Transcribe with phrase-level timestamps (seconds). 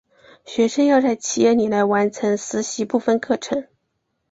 [0.45, 3.67] 学生要在企业里来完成实习部分课程。